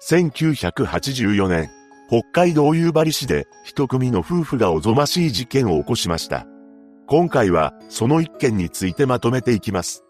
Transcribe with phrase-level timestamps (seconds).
[0.00, 1.70] 1984年、
[2.08, 6.46] 北海道夕張市で一組の夫婦がおぞましい事件を起こしました。
[7.08, 10.04] 今回はその一件についてまとめていきます。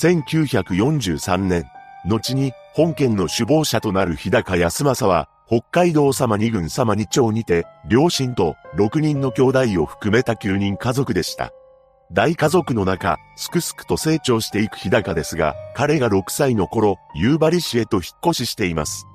[0.00, 1.64] 1943年、
[2.06, 11.50] 後に本件の首謀者となる日高康政は、北海道様二郡様二町にて、両親と6人の兄弟を含めた9人家族でした。
[12.12, 19.06] 大家族の中、すくすくと成長していく日高ですが、彼が6歳の頃、夕張市へと引っ越ししています。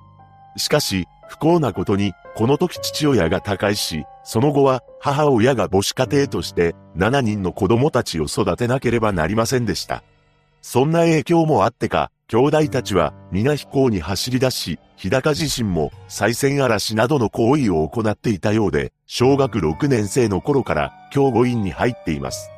[0.60, 10.04] しかし、不幸なことに、この時父親が他界し、その後は母親が母子家庭として7人の子供たちを育てなければなりませんでした。
[10.62, 22.50] そんな影響もあってか、兄弟たちは皆飛行に走り出し、日高自身も再戦嵐などの行為を行っていたようで、小学6年生の頃から教護院に入っています。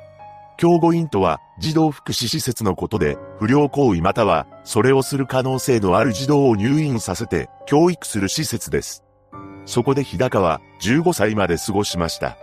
[0.58, 9.03] 教護院とは児童福祉施設のことで、不良行為またはそれをする可能性のある児童を入院させて教育する施設です。
[9.65, 12.38] そこで日高は15歳まで過ごしました。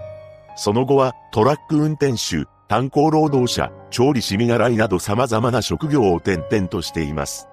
[0.57, 7.49] その後はトラック運転手、炭鉱労働者、調理師見習いなど様々な職業を転々としています。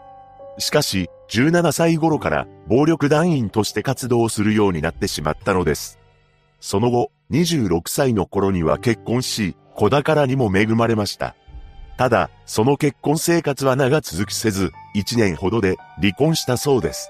[0.58, 6.00] しかし、17歳頃から暴力団員として活動するようになってしまったのです。
[6.60, 11.36] その後、26歳の頃には結婚し、子宝にも恵まれました。
[11.98, 17.10] ただ、その結婚生活は長続きせず、1年ほどで離婚したそうです。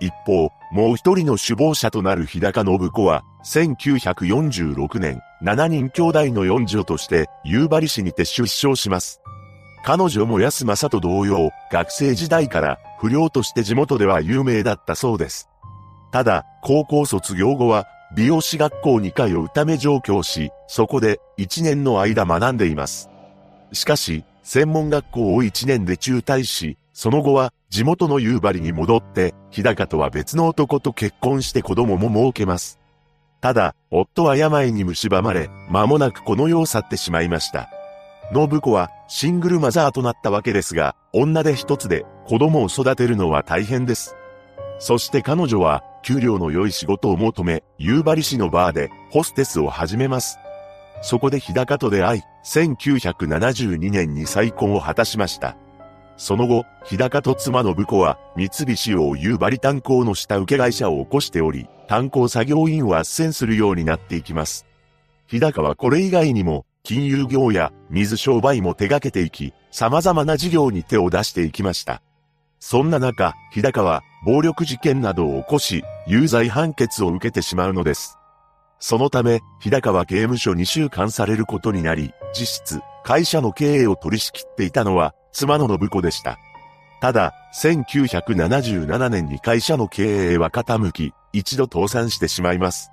[0.00, 9.20] 一方、もう一人の首謀者となる日高信子は、1946年、7人兄弟の四女として夕張市にて出生します。
[9.82, 15.48] 彼女も安政と同様、学生時代から不良として地元では有名だったそうです。
[16.12, 23.09] ただ、高校卒業後は美容師学校に通うため上京し、そこで1年の間学んでいます。
[23.72, 32.80] しかし、専門学校を1年で中退し、その後は地元の夕張に戻って、日高とは別の男と結婚して子供も設けます。
[33.40, 37.70] ただ、夫は病に蝕まれ、間もなくこの世を去ってしまいました。
[38.32, 44.14] 信子はシングルマザーとなったわけですが、女で一つで子供を育てるのは大変です。
[44.78, 50.38] そして彼女は給料の良い仕事を求め、夕張市のバーでホステスを始めます。
[51.02, 55.56] そこで日高と出会い、1972年に再婚を果たしました。
[56.16, 64.66] その後、日高と妻の子は、三菱を夕張炭鉱の下請け会社を起こしており、炭鉱作業員を斡旋するようになっていきます。
[65.26, 72.02] 日高はこれ以外にも、金融業や水商売も手掛けていき、様々な事業に手を出していきました。
[72.58, 78.19] そんな中、日高は暴力事件などを起こし、有罪判決を受けてしまうのです。
[78.80, 86.38] そのため、日高は刑務所に収監されることになり、実質、会社の経営を取り仕切っていたのは、妻の信子でした。
[87.00, 92.90] ただ、1977年に会社の経営は傾き、一度倒産してしまいます。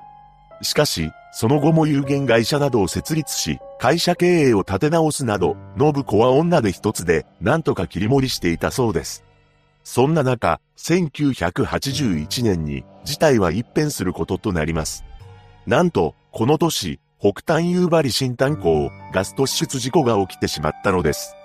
[0.61, 9.23] しかし、その後も有限会社などを設立し、会社経営を立て直すなど、信子は女で一つで、なんとか切り盛りしていたそうです。
[9.83, 15.06] そんな中、1981年に事態は一変することとなります。
[15.67, 21.35] なんと、この年、北端夕張新炭鉱ガス突出事故が起きてしまったのです。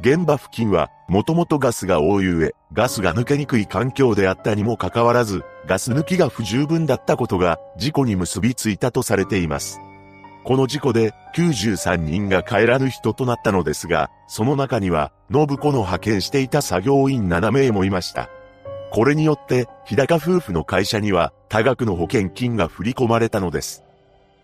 [0.00, 9.80] 現場付近は、もともとガスが多い上、ガスが抜けにくい環境であったにもかかわらず、ガス抜きが不十分だったことが、事故に結びついたとされています。
[10.44, 18.30] この事故で93人が帰らぬ人となったのですが、その中には、信子の派遣していた作業員7名もいました。
[18.90, 23.82] これによって、日高夫婦の会社には多額の保険金が振り込まれたのです。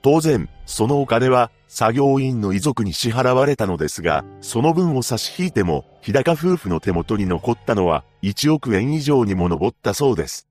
[0.03, 10.47] 当然、そのお金は作業員の遺族に支払われたのですが、その分を差し引いても、日高夫婦の手元に残ったのは1億円以上にも上ったそうです。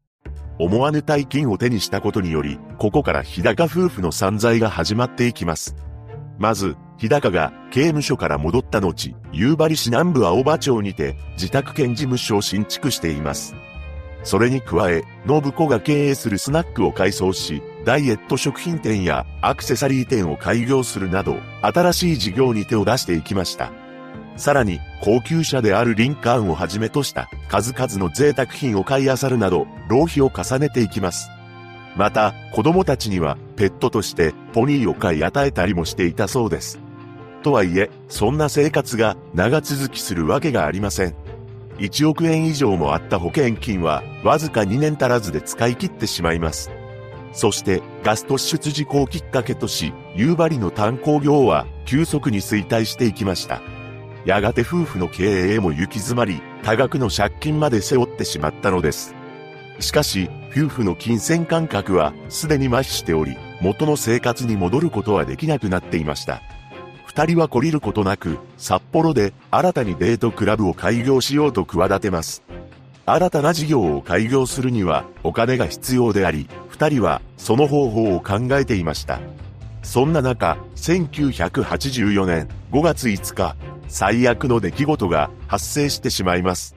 [0.59, 5.75] 思わぬ大金を手にしたことにより、ここから日高夫婦の散財が始まっていきます。
[6.37, 13.55] まず、日高が刑務所から戻った後、夕張市南部青葉町にて自宅兼事務所を新築しています。
[14.23, 23.71] それに加え、信子が経営するスナックを改装し、ダイエット食品店やアクセサリー店を開業するなど、新しい事業に手を出していきました。
[24.37, 31.29] さらに、高級車であるリンカーンをはじめとした数々の贅沢品を買い漁るなど、浪費を重ねていきます。
[31.95, 36.79] また、子供たちにはペットとしてポニーを買い与えたりもしていたそうです。
[37.43, 41.22] とはいえ、そんな生活が長続きするわけがありません。
[41.79, 46.71] 1億円以上もあった保険金はわずか2年足らずで使い切ってしまいます。
[47.33, 53.61] そしてガス突出事故をきっかけとし、夕張の炭鉱業は急速に衰退していきました。
[54.25, 59.15] やがて夫婦の経営も行き詰まり、多額の借金まで背負ってしまったのです。
[59.79, 66.41] しかし、夫婦の金銭感覚はすでに麻痺しており、元の生活に戻ることはできなくなっていました。
[67.15, 72.41] 二人は懲りることなく、札幌で新たにデートクラブを開業しようと企てます。
[73.05, 79.19] 新たな事業を開業するにはお金が必要であり、二人はその方法を考えていました。
[79.83, 83.55] そんな中、1984年5月5日、
[83.87, 86.75] 最悪の出来事が発生してしまいます。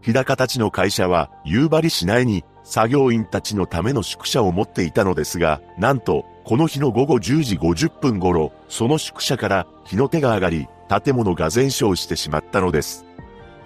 [0.00, 10.66] 日高たちの会社は夕張市内に作業員たちのための宿舎を持っていたのですが、なんと、この日の午後10時50分頃、その宿舎から火の手が上がり、
[11.04, 13.04] 建物が全焼してしまったのです。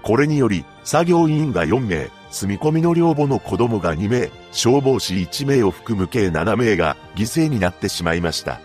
[0.03, 8.59] これにより、作業員が4名、住み込みの寮母の子供が2名、消防士1名を含む計7名が犠牲になってしまいました。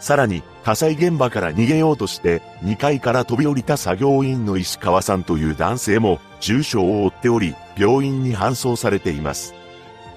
[0.00, 9.54] さらに、火災現場から逃げようとして、2階から飛び降りた作業員の石川さんという男性も、重傷を負っており、病院に搬送されています。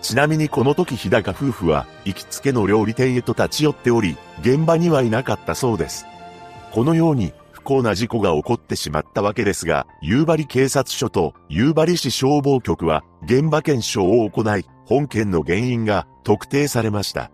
[0.01, 6.06] ちなみにこの時日高夫婦は、行きつけの料理店へと立ち寄っており、現場にはいなかったそうです。
[6.72, 17.31] このように、不幸な事故が起こってしまったわけですが、夕張警察署と夕張市消防局は、現場検証を行い、本件の原因が特定されました。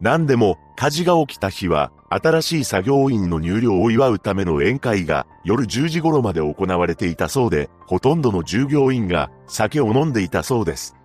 [0.00, 10.97] 何でも、火事が起きた日は、新しい作業員の入寮を祝うための宴会が夜10時頃まで行われていたそうで、ほとんどの従業員が酒を飲んでいたそうです。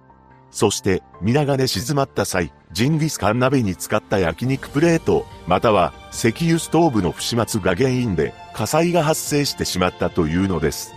[0.53, 10.93] そして、皆がね静まった際、ジンギスカン鍋に使った焼肉プレート、または石油ストーブの不始末が原因で火災が発生してしまったというのです。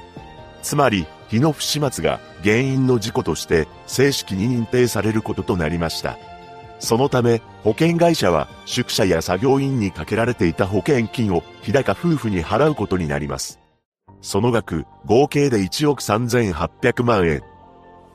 [0.62, 6.19] つまり、火の不始末が原因の事故として正式に認定されることとなりました。
[6.79, 13.59] そのため、保険会社は宿舎や作業員にかけられていた保険金を日高夫婦に払うことになります。
[14.20, 17.43] その額、合計で1億3800万円。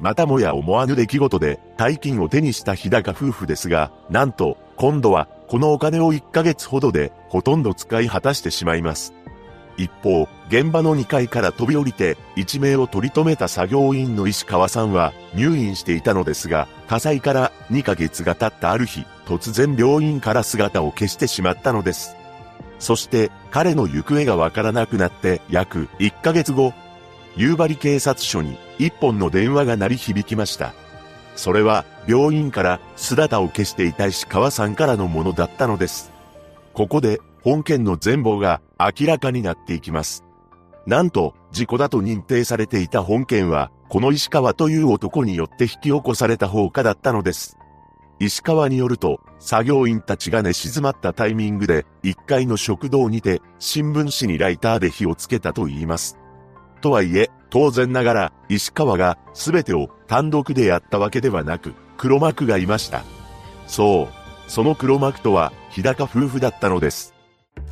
[0.02, 9.14] またもや思わぬ出来事で大金を手にした日高夫婦ですが、なんと、今度はこのお金を1ヶ月ほどでほとんど使い果たしてしまいます。
[9.78, 22.16] 一方、現場の2階から飛び降りて一命を取り留めた作業員の石川さんは入院していたのですが、火災から2ヶ月が経ったある日、突然病院から姿を消してしまったのです。
[22.80, 26.74] そして彼の行方がわからなくなって約1ヶ月後、
[27.36, 30.74] 夕張警察署に一本の電話が鳴り響きました。
[31.36, 36.12] それは病院から姿を消していた石川さんからのものだったのです。
[36.74, 40.24] ここで本件の全貌が明らかになっていきます。
[40.86, 47.58] なんと、事故だと認定されていた本件は、この石川という男によって引き起こされた放火だったのです。
[48.20, 56.18] 石川によると、作業員たちが寝静まったタイミングで、1階の食堂にて、新聞紙にライターで火をつけたと言います。
[56.82, 63.04] とはいえ、当然ながら、石川が全てを単独でやったわけではなく、黒幕がいました。
[63.68, 64.50] そう。
[64.50, 67.14] その黒幕とは、日高夫婦だったのです。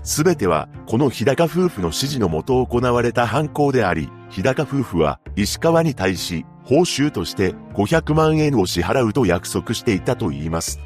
[0.03, 10.79] すべては、この日高夫婦の指示のもと行われた犯行であり、日高夫婦は、石川に対し、報酬として500万円を支払うと約束していたと言います。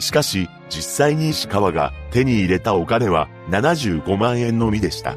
[0.00, 5.16] しかし、実際に石川が手に入れたお金は75万円のみでした。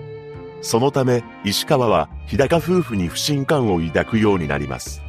[0.66, 5.04] そのため、石川は日高夫婦に不信感を抱くようになります。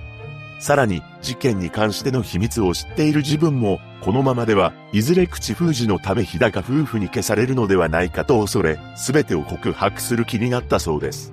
[0.58, 11.32] さらに、事件に関しての秘密を知っている自分も、このままでは、いずれ口封じのため日高夫婦に消されるのではないかと恐れ、すべてを告白する気になったそうです。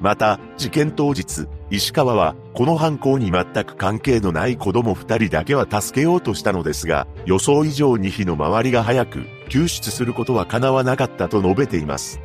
[0.00, 12.22] また、事件当日、石川は、この犯行に全く関係のない子供二人だけは助けようとしたのですが、予想以上に火の回りが早く、救出することは叶わなかったと述べています。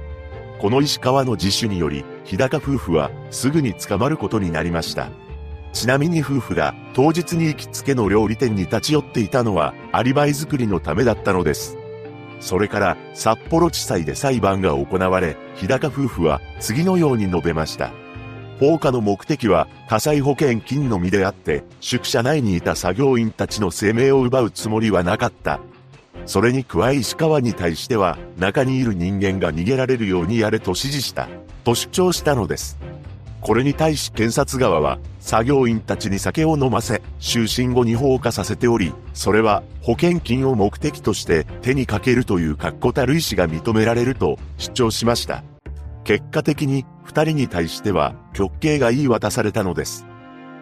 [0.60, 5.10] この石川の自首により、日高夫婦は、すぐに捕まることになりました。
[5.74, 11.78] ちなみに夫婦が当日に行きつけの料理店に立ち寄っていたのはアリバイ作りのためだったのです。
[12.40, 17.92] それから札幌地裁で裁判が行われ、日高夫婦は次のように述べました。
[18.58, 25.60] 放火の目的は火災保険金のみであって、宿舎内にいた作業員たちの生命を奪うつもりはなかった。
[26.26, 31.28] それに加え石川に対しては、中にいる人間が逃げられるようにやれと指示した、
[31.64, 32.78] と主張したのです。
[33.42, 45.44] これに対し検察側は、作業員たちに酒を飲ませ、就寝後に放火させており、それは保険金を目的として手にかけるという確固たる意思が認められると主張しました。
[46.04, 50.08] 結果的に二人に対しては極刑が言い渡されたのです。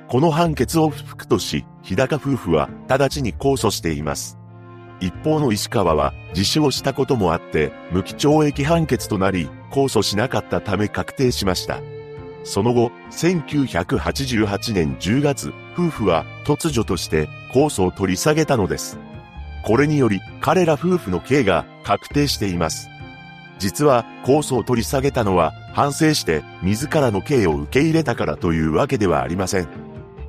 [0.10, 4.38] この判決を不服とし、日高夫婦は直ちに控訴しています。
[5.04, 11.82] 一方の石川は自首をしたこともあって無期懲役判決となり、控訴しなかったため確定しました。
[12.46, 18.98] その後、1988年10月、夫婦は突如として控訴を取り下げたのです。
[19.66, 22.90] これにより、彼ら夫婦の刑が確定しています。
[23.60, 29.68] 実は、控訴を取り下げたのは、反省して自らの刑を受け入れたからというわけではありません。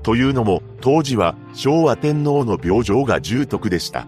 [0.03, 4.07] というのも、当時は昭和天皇の病状が重篤でした。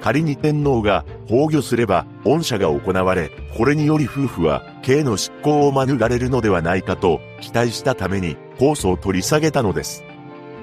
[0.00, 10.04] 仮に天皇が崩御すれば、恩赦が行われ、これにより夫婦は刑の執行を免れるのではないかと期待したために、控訴を取り下げたのです。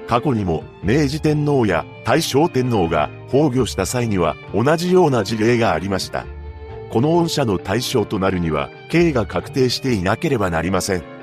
[0.06, 6.26] 過去にも明治天皇や大正天皇が崩御した際には同じような事例がありました。
[6.90, 11.13] この恩赦の対象となるには、刑が確定していなければなりません。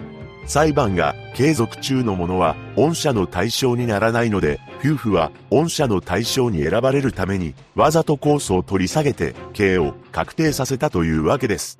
[0.45, 11.79] 裁判が継続中のものは、恩赦の対象にならないので、夫婦は恩赦の対象に選ばれるために、わざと控訴を取り下げて、刑を確定させたというわけです。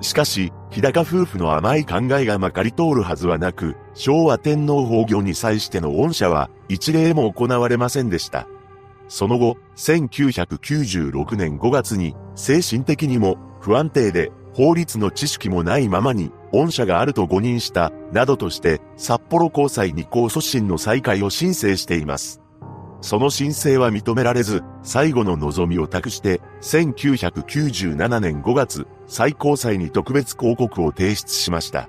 [0.00, 8.46] しかし、日高夫婦の甘い考えがまかり通るはずはなく、昭和天皇崩御に際しての恩赦は一例も行われませんでした。
[9.08, 22.40] その後、1996年5月に精神的にも不安定で法律の知識もないままに恩赦があると誤認した、などとして札幌高裁に控訴審の再開を申請しています。
[23.02, 31.88] その申請は認められず、最後の望みを託して、1997年5月、最高裁に特別広告を提出しました。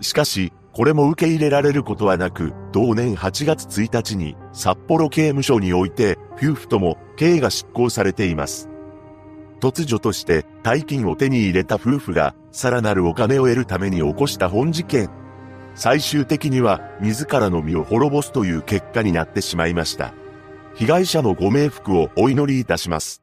[0.00, 8.69] しかし、これも受け入れられることはなく、同年8月1日に札幌刑務所において、夫婦とも刑が執行されています。
[9.60, 15.10] 突如として大金を手に入れた夫婦が、さらなるお金を得るために起こした本事件。
[15.74, 20.12] 最終的には、自らの身を滅ぼすという結果になってしまいました。
[20.74, 23.22] 被害者のご冥福をお祈りいたします。